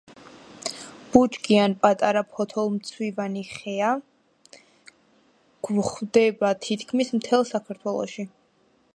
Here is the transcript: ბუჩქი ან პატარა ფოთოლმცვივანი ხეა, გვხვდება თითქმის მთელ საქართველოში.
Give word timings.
ბუჩქი 1.09 1.57
ან 1.63 1.73
პატარა 1.81 2.23
ფოთოლმცვივანი 2.37 3.43
ხეა, 3.49 3.91
გვხვდება 5.69 6.51
თითქმის 6.69 7.13
მთელ 7.19 7.47
საქართველოში. 7.51 8.27